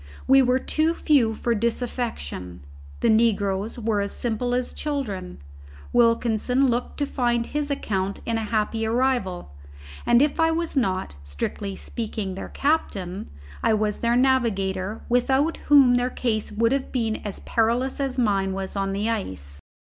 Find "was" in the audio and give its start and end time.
10.49-10.75, 13.75-13.99, 18.53-18.75